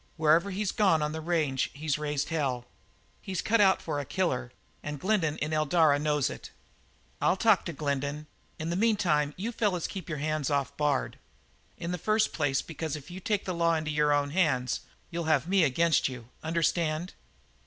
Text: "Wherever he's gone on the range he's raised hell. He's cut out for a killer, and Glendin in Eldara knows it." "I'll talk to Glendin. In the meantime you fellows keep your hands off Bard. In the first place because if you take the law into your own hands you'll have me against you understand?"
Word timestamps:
"Wherever 0.17 0.49
he's 0.49 0.71
gone 0.71 1.03
on 1.03 1.11
the 1.11 1.21
range 1.21 1.69
he's 1.75 1.99
raised 1.99 2.29
hell. 2.29 2.65
He's 3.21 3.43
cut 3.43 3.61
out 3.61 3.83
for 3.83 3.99
a 3.99 4.03
killer, 4.03 4.51
and 4.81 4.99
Glendin 4.99 5.37
in 5.37 5.53
Eldara 5.53 5.99
knows 5.99 6.27
it." 6.27 6.49
"I'll 7.21 7.37
talk 7.37 7.65
to 7.65 7.73
Glendin. 7.73 8.25
In 8.57 8.71
the 8.71 8.75
meantime 8.75 9.35
you 9.37 9.51
fellows 9.51 9.85
keep 9.85 10.09
your 10.09 10.17
hands 10.17 10.49
off 10.49 10.75
Bard. 10.75 11.19
In 11.77 11.91
the 11.91 11.99
first 11.99 12.33
place 12.33 12.63
because 12.63 12.95
if 12.95 13.11
you 13.11 13.19
take 13.19 13.45
the 13.45 13.53
law 13.53 13.75
into 13.75 13.91
your 13.91 14.11
own 14.11 14.31
hands 14.31 14.79
you'll 15.11 15.25
have 15.25 15.47
me 15.47 15.63
against 15.63 16.07
you 16.09 16.29
understand?" 16.41 17.13